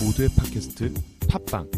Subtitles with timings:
[0.00, 0.92] 모두의 팟캐스트
[1.28, 1.70] 팟빵.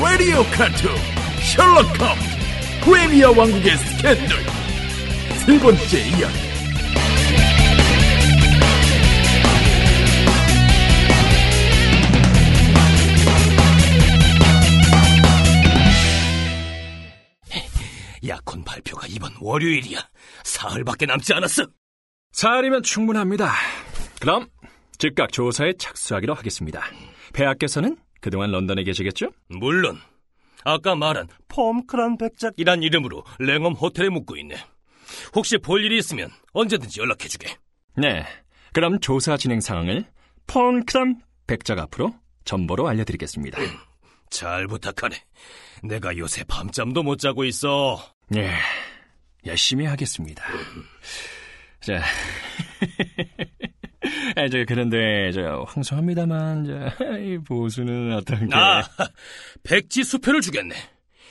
[0.00, 0.90] 라디오 카툰
[1.54, 2.14] 셜록 홈즈
[2.82, 4.28] 프레미어 왕국의 스캔들.
[5.44, 6.43] 세 번째 이야기
[18.26, 19.98] 약혼 발표가 이번 월요일이야
[20.44, 21.64] 사흘밖에 남지 않았어
[22.32, 23.52] 사흘이면 충분합니다.
[24.20, 24.48] 그럼
[24.98, 26.82] 즉각 조사에 착수하기로 하겠습니다.
[27.32, 29.30] 폐하께서는 그동안 런던에 계시겠죠?
[29.48, 29.98] 물론
[30.64, 34.56] 아까 말한 펌크란 백작이란 이름으로 랭엄 호텔에 묵고 있네
[35.34, 37.56] 혹시 볼 일이 있으면 언제든지 연락해주게
[37.96, 38.24] 네.
[38.72, 40.06] 그럼 조사 진행 상황을
[40.46, 42.14] 폰크람 백작 앞으로
[42.44, 43.58] 전보로 알려드리겠습니다.
[44.30, 45.16] 잘 부탁하네
[45.84, 48.00] 내가 요새 밤잠도 못 자고 있어
[48.36, 48.50] 예,
[49.46, 50.44] 열심히 하겠습니다.
[51.80, 52.02] 자,
[54.36, 58.46] 아, 저 그런데 저 황송합니다만 저, 이 보수는 어떻게?
[58.52, 58.82] 아,
[59.62, 60.74] 백지 수표를 주겠네.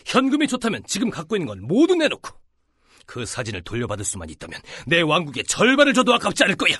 [0.05, 2.29] 현금이 좋다면 지금 갖고 있는 건 모두 내놓고
[3.05, 6.75] 그 사진을 돌려받을 수만 있다면 내 왕국의 절반을 줘도 아깝지 않을 거야.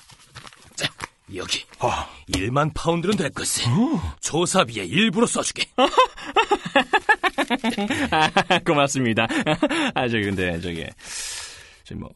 [0.76, 0.88] 자,
[1.36, 1.64] 여기
[2.32, 3.64] 1만 파운드는 될 것을
[4.22, 5.66] 조사비에 일부러 써주게.
[8.12, 9.28] 아, 고맙습니다.
[9.94, 10.86] 아, 저 근데 저기
[11.84, 12.10] 저뭐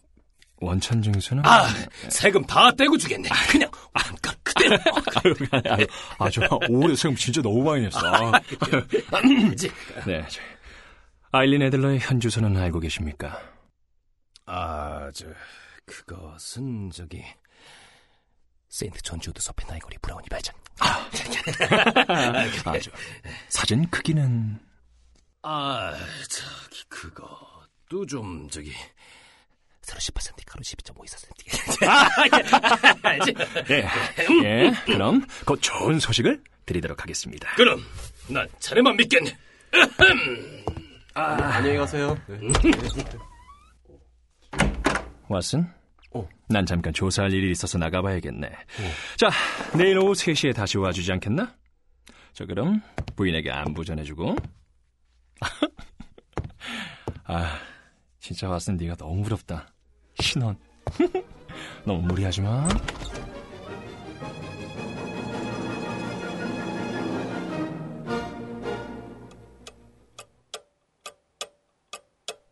[0.59, 1.67] 원천 징수는 아,
[2.09, 3.29] 세금 다 떼고 주겠네.
[3.49, 4.77] 그냥 왕가 그대로.
[5.15, 5.85] 아유,
[6.17, 7.99] 아, 저 올해 세금 진짜 너무 많이 냈어.
[7.99, 8.39] 아,
[9.53, 9.69] 이제
[10.05, 10.41] 네, 저,
[11.31, 13.39] 아일린 애들러의 현 주소는 알고 계십니까?
[14.45, 15.27] 아, 저
[15.85, 17.23] 그것은 저기
[18.69, 20.55] 세인트 존스 우드 서펜타인 거리 브라이어니 별장.
[20.79, 21.09] 아,
[22.79, 22.91] 저,
[23.49, 24.59] 사진 크기는
[25.43, 25.93] 아,
[26.29, 28.73] 저기 그것도 좀 저기
[29.81, 31.87] 38cm 가로 12.54cm.
[33.03, 33.33] 알지?
[33.71, 33.87] 예,
[34.43, 34.71] 예.
[34.85, 37.53] 그럼 곧 좋은 소식을 드리도록 하겠습니다.
[37.55, 37.81] 그럼
[38.27, 39.37] 난 자네만 믿겠네.
[41.13, 42.17] 안녕히 가세요.
[42.27, 42.37] 네.
[45.29, 45.73] 왓슨?
[46.13, 46.27] 어.
[46.49, 48.49] 난 잠깐 조사할 일이 있어서 나가봐야겠네.
[49.17, 49.29] 자,
[49.77, 51.55] 내일 오후 3시에 다시 와주지 않겠나?
[52.33, 52.81] 저 그럼
[53.15, 54.35] 부인에게 안부 전해주고.
[57.25, 57.59] 아,
[58.19, 59.67] 진짜 왓슨 네가 너무 부럽다.
[60.19, 60.57] 신혼.
[61.85, 62.67] 너무 무리하지 마.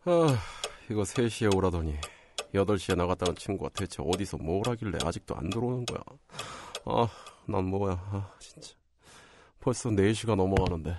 [0.08, 0.38] 아,
[0.90, 1.96] 이거 3시에 오라더니
[2.54, 6.00] 8시에 나갔다는 친구가 대체 어디서 뭘 하길래 아직도 안 들어오는 거야.
[6.86, 7.08] 아,
[7.48, 7.94] 난 뭐야.
[7.94, 8.74] 아, 진짜.
[9.60, 10.96] 벌써 4시가 넘어가는데.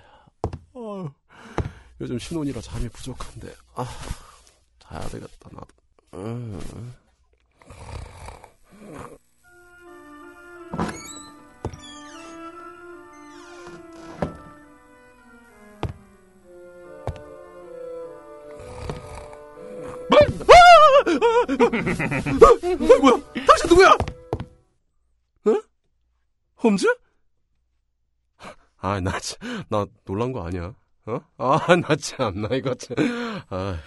[1.97, 3.55] 아, 요즘 신혼이라 잠이 부족한데.
[3.75, 3.87] 아,
[4.79, 5.67] 자야 되겠다, 나도.
[6.15, 6.95] 음.
[21.59, 23.23] 어, 뭐야?
[23.47, 23.91] 당신 누구야?
[23.91, 25.63] 어?
[26.63, 26.87] 홈즈?
[28.78, 30.75] 아, 나, 참, 나 놀란 거 아니야?
[31.06, 31.21] 어?
[31.39, 32.97] 아, 나 참, 나 이거 참.
[33.50, 33.78] 아.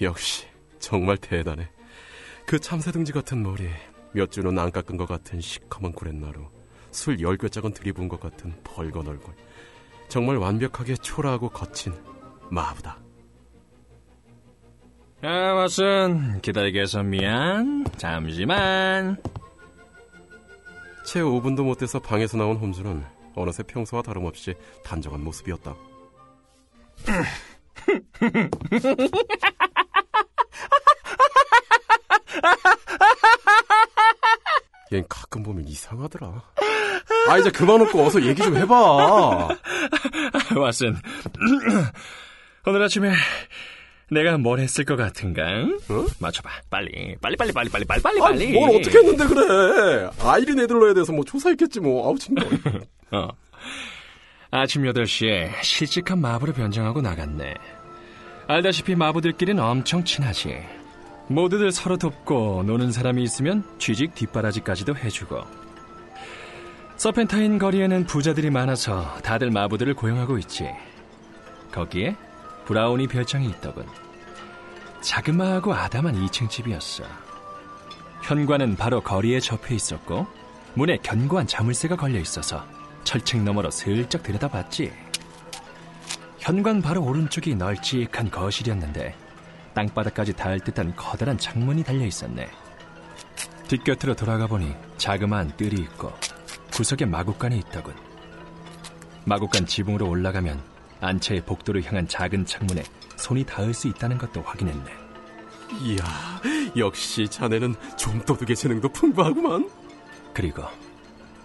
[0.00, 0.46] 역시,
[0.78, 1.68] 정말 대단해.
[2.46, 3.68] 그 참새둥지 같은 머리,
[4.12, 6.46] 몇 주는 안 깎은 것 같은 시커먼 구렛나루,
[6.92, 9.34] 술 열 꿰짝은 들이부은 것 같은 벌건 얼굴.
[10.08, 11.92] 정말 완벽하게 초라하고 거친
[12.50, 12.98] 마부다.
[15.22, 16.40] 아, 왓슨.
[16.42, 17.84] 기다리게 해서 미안.
[17.96, 19.16] 잠시만.
[21.04, 23.02] 채 5분도 못 돼서 방에서 나온 홈즈는
[23.36, 25.74] 어느새 평소와 다름없이 단정한 모습이었다.
[34.90, 36.42] 얜 가끔 보면 이상하더라.
[37.28, 39.48] 아 이제 그만 웃고 어서 얘기 좀 해봐.
[40.54, 40.96] 왓슨.
[42.66, 43.12] 오늘 아침에
[44.10, 45.42] 내가 뭘 했을 것 같은가?
[45.42, 46.06] 어?
[46.20, 46.48] 맞춰봐.
[46.70, 47.16] 빨리.
[47.20, 48.52] 빨리, 빨리, 빨리, 빨리, 빨리, 빨리, 아, 빨리.
[48.52, 50.08] 뭘 어떻게 했는데 그래.
[50.20, 52.06] 아이린 애들러에 대해서 뭐 조사했겠지 뭐.
[52.06, 52.44] 아우 진짜.
[53.10, 53.28] 어.
[54.52, 57.54] 아침 8시에 실직한 마부로 변장하고 나갔네.
[58.46, 60.56] 알다시피 마부들끼리는 엄청 친하지.
[61.28, 65.40] 모두들 서로 돕고 노는 사람이 있으면 취직 뒷바라지까지도 해주고.
[66.96, 70.70] 서펜타인 거리에는 부자들이 많아서 다들 마부들을 고용하고 있지.
[71.72, 72.16] 거기에
[72.66, 73.86] 브라우니 별장이 있더군.
[75.00, 77.04] 자그마하고 아담한 2층 집이었어.
[78.22, 80.26] 현관은 바로 거리에 접해 있었고
[80.74, 82.66] 문에 견고한 자물쇠가 걸려 있어서
[83.04, 84.92] 철책 너머로 슬쩍 들여다봤지.
[86.38, 89.14] 현관 바로 오른쪽이 널찍한 거실이었는데
[89.74, 92.50] 땅바닥까지 닿을 듯한 커다란 창문이 달려 있었네.
[93.68, 96.12] 뒷곁으로 돌아가 보니 자그마한 뜰이 있고
[96.72, 97.94] 구석에 마구간이 있더군.
[99.24, 100.75] 마구간 지붕으로 올라가면
[101.06, 102.82] 안채의 복도를 향한 작은 창문에
[103.16, 104.90] 손이 닿을 수 있다는 것도 확인했네.
[105.82, 106.04] 이야,
[106.76, 109.70] 역시 자네는 좀도둑의 재능도 풍부하구만.
[110.34, 110.62] 그리고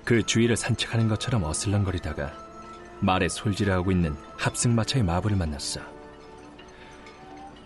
[0.04, 2.34] 그 주위를 산책하는 것처럼 어슬렁거리다가
[3.00, 5.82] 말에 솔질을 하고 있는 합승마차의 마부를 만났어.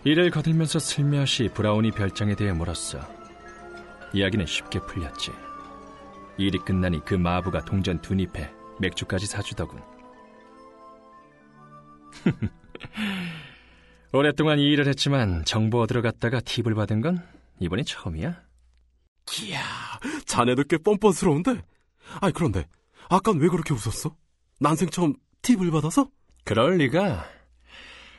[0.04, 3.00] 이를 거들면서 슬며시 브라우니 별장에 대해 물었어.
[4.12, 5.32] 이야기는 쉽게 풀렸지.
[6.38, 9.95] 일이 끝나니 그 마부가 동전 두 잎에 맥주까지 사주더군.
[14.12, 17.26] 오랫동안 이 일을 했지만 정보 얻으러 갔다가 팁을 받은 건
[17.60, 18.42] 이번이 처음이야.
[19.40, 19.60] 이야,
[20.24, 21.62] 자네도 꽤 뻔뻔스러운데.
[22.20, 22.66] 아니 그런데
[23.08, 24.14] 아깐 왜 그렇게 웃었어?
[24.60, 26.08] 난생 처음 팁을 받아서?
[26.44, 27.26] 그럴 리가.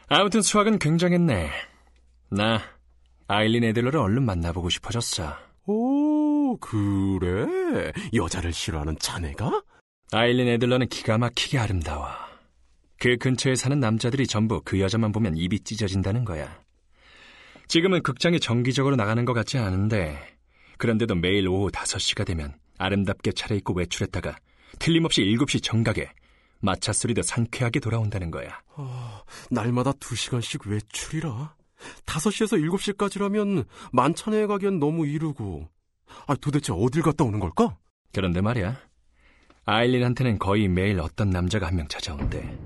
[0.07, 1.49] 아무튼 수학은 굉장했네.
[2.29, 2.61] 나
[3.27, 5.35] 아일린 애들러를 얼른 만나보고 싶어졌어.
[5.65, 7.91] 오, 그래?
[8.13, 9.63] 여자를 싫어하는 자네가?
[10.11, 12.07] 아일린 애들러는 기가 막히게 아름다워.
[12.99, 16.61] 그 근처에 사는 남자들이 전부 그 여자만 보면 입이 찢어진다는 거야.
[17.67, 20.17] 지금은 극장에 정기적으로 나가는 것 같지 않은데,
[20.77, 24.37] 그런데도 매일 오후 5시가 되면 아름답게 차려입고 외출했다가
[24.79, 26.09] 틀림없이 7시 정각에
[26.59, 28.61] 마차 소리도 상쾌하게 돌아온다는 거야.
[28.75, 29.21] 아,
[29.51, 31.55] 날마다 두 시간씩 외출이라.
[32.05, 35.69] 5시에서 7시까지라면 만찬에 가기엔 너무 이르고.
[36.25, 37.77] 아, 도대체 어딜 갔다 오는 걸까?
[38.13, 38.79] 그런데 말이야.
[39.65, 42.57] 아일린한테는 거의 매일 어떤 남자가 한 명 찾아온대.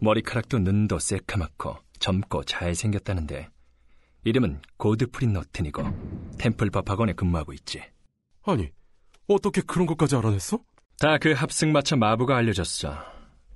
[0.00, 3.48] 머리카락도 눈도 새카맣고 젊고 잘생겼다는데
[4.24, 5.82] 이름은 고드프린 너튼이고
[6.38, 7.82] 템플 법학원에 근무하고 있지.
[8.44, 8.70] 아니,
[9.28, 10.58] 어떻게 그런 것까지 알아냈어?
[11.00, 12.96] 다 그 합승마차 마부가 알려줬어.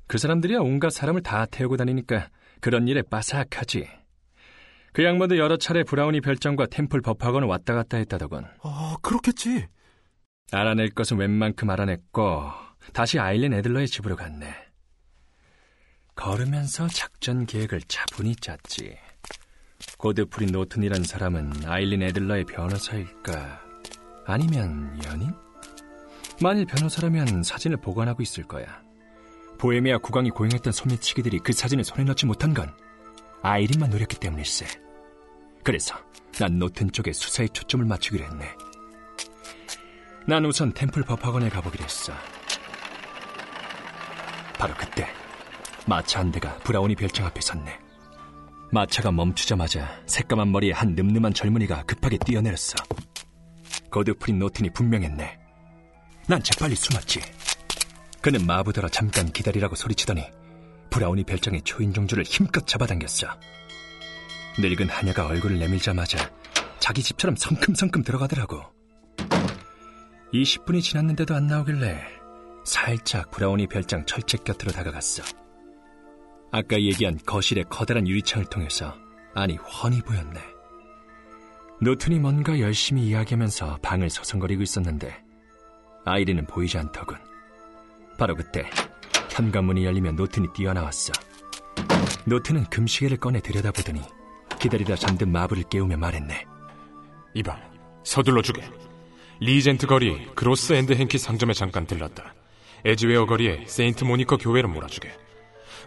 [0.07, 2.29] 그 사람들이야 온갖 사람을 다 태우고 다니니까
[2.61, 3.89] 그런 일에 빠삭하지.
[4.93, 8.45] 그 양반도 여러 차례 브라우니 별장과 템플 법학원을 왔다 갔다 했다더군.
[8.63, 9.67] 아, 그렇겠지.
[10.53, 12.51] 알아낼 것은 웬만큼 알아냈고
[12.93, 14.55] 다시 아일린 애들러의 집으로 갔네.
[16.23, 18.97] 걸으면서 작전 계획을 차분히 짰지.
[19.99, 23.61] 고드프린 노튼이란 사람은 아일린 애들러의 변호사일까?
[24.27, 25.35] 아니면 연인?
[26.41, 28.67] 만일 변호사라면 사진을 보관하고 있을 거야.
[29.59, 32.73] 보헤미아 국왕이 고용했던 소매치기들이 그 사진을 손에 넣지 못한 건
[33.43, 34.67] 아이린만 노렸기 때문일세.
[35.65, 35.97] 그래서
[36.39, 38.49] 난 노튼 쪽에 수사에 초점을 맞추기로 했네.
[40.29, 42.13] 난 우선 템플 법학원에 가보기로 했어.
[44.57, 45.22] 바로 그때
[45.87, 47.79] 마차 한 대가 브라우니 별장 앞에 섰네.
[48.71, 52.75] 마차가 멈추자마자 새까만 머리에 한 늠름한 젊은이가 급하게 뛰어내렸어.
[53.91, 55.39] 거드프린 노튼이 분명했네.
[56.29, 57.21] 난 재빨리 숨었지.
[58.21, 60.25] 그는 마부더러 잠깐 기다리라고 소리치더니
[60.91, 63.27] 브라우니 별장의 초인종줄을 힘껏 잡아당겼어.
[64.59, 66.31] 늙은 하녀가 얼굴을 내밀자마자
[66.79, 68.63] 자기 집처럼 성큼성큼 들어가더라고.
[70.33, 72.01] 20분이 지났는데도 안 나오길래
[72.65, 75.42] 살짝 브라우니 별장 철책 곁으로 다가갔어.
[76.55, 78.95] 아까 얘기한 거실의 커다란 유리창을 통해서
[79.35, 80.39] 안이 훤히 보였네.
[81.81, 85.17] 노튼이 뭔가 열심히 이야기하면서 방을 서성거리고 있었는데
[86.05, 87.17] 아이린은 보이지 않더군.
[88.19, 88.69] 바로 그때
[89.31, 91.15] 현관문이 열리며 노튼이 뛰어나왔어.
[92.27, 94.03] 노튼은 금시계를 꺼내 들여다보더니
[94.61, 96.45] 기다리다 잠든 마부를 깨우며 말했네.
[97.33, 97.59] 이봐,
[98.05, 98.63] 서둘러 주게.
[99.41, 102.35] 리젠트 거리 그로스 앤드 행키 상점에 잠깐 들렀다.
[102.85, 105.23] 에즈웨어 거리에 세인트 모니커 교회로 몰아주게.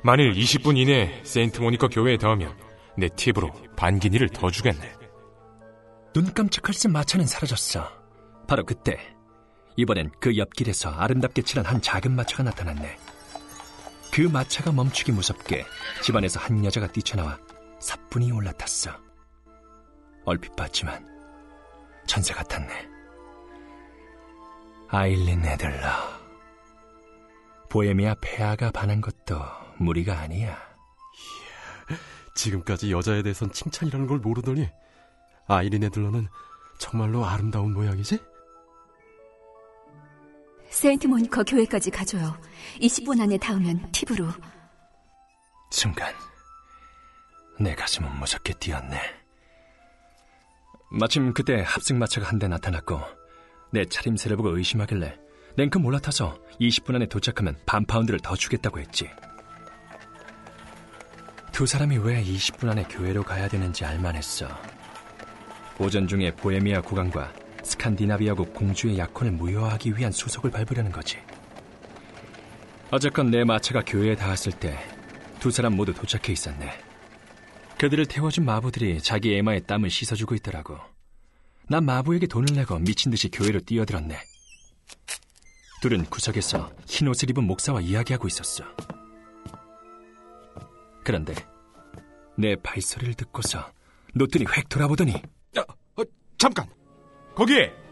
[0.03, 2.55] 만일 20분 이내에 세인트 모니커 교회에 닿으면
[2.97, 4.93] 내 팁으로 반기니를 더 주겠네.
[6.13, 7.89] 눈 깜짝할 새 마차는 사라졌어.
[8.47, 8.97] 바로 그때
[9.75, 12.97] 이번엔 그 옆길에서 아름답게 칠한 한 작은 마차가 나타났네.
[14.13, 15.65] 그 마차가 멈추기 무섭게
[16.01, 17.37] 집안에서 한 여자가 뛰쳐나와
[17.79, 18.91] 사뿐히 올라탔어.
[20.23, 21.05] 얼핏 봤지만
[22.07, 22.87] 천사 같았네.
[24.87, 26.24] 아일린 애들러.
[27.75, 29.37] 보헤미아 폐하가 반한 것도
[29.79, 30.57] 무리가 아니야.
[32.33, 34.69] 지금까지 여자에 대해선 칭찬이라는 걸 모르더니
[35.45, 36.29] 아이린 애들러는
[36.79, 38.17] 정말로 아름다운 모양이지?
[40.69, 42.37] 세인트 모니커 교회까지 가줘요.
[42.79, 44.29] 20분 안에 닿으면 팁으로.
[45.69, 46.13] 순간
[47.59, 48.97] 내 가슴은 무섭게 뛰었네.
[50.91, 53.01] 마침 그때 합승마차가 한 대 나타났고
[53.73, 55.24] 내 차림새를 보고 의심하길래
[55.57, 59.09] 냉큼 올라타서 20분 안에 도착하면 반 파운드를 더 주겠다고 했지.
[61.51, 64.47] 두 사람이 왜 20분 안에 교회로 가야 되는지 알만했어.
[65.79, 67.33] 오전 중에 보헤미아 국왕과
[67.63, 71.17] 스칸디나비아국 공주의 약혼을 무효화하기 위한 수속을 밟으려는 거지.
[72.91, 74.77] 어쨌건 내 마차가 교회에 닿았을 때
[75.45, 76.71] 두 사람 모두 도착해 있었네.
[77.77, 80.75] 그들을 태워준 마부들이 자기 에마의 땀을 씻어주고 있더라고.
[81.69, 84.17] 난 마부에게 돈을 내고 미친 듯이 교회로 뛰어들었네.
[85.85, 88.63] 둘은 구석에서 흰 옷을 입은 목사와 이야기하고 있었어.
[91.03, 91.35] 그런데
[92.35, 93.71] 내 발소리를 듣고서
[94.15, 96.03] 노튼이 획 돌아보더니 어, 어,
[96.39, 96.65] 잠깐!
[97.35, 97.65] 거기에!
[97.65, 97.84] 에?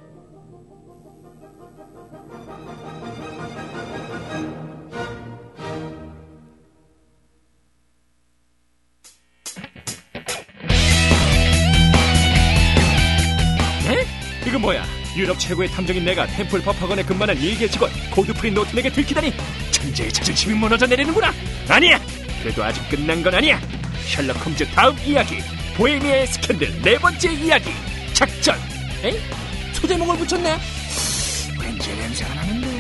[15.15, 19.33] 유럽 최고의 탐정인 내가 템플 법학원에 근무하는 일개 직원 고드프린 노튼에게 들키다니
[19.71, 21.33] 천재의 자존심이 무너져 내리는구나.
[21.67, 21.99] 아니야.
[22.41, 23.61] 그래도 아직 끝난 건 아니야.
[24.07, 25.37] 셜록 홈즈 다음 이야기.
[25.75, 27.71] 보헤미아의 스캔들 네 번째 이야기.
[28.13, 28.55] 작전.
[29.03, 29.11] 에?
[29.73, 30.57] 소제목을 붙였네.
[31.59, 32.72] 왠지 냄새가 나는데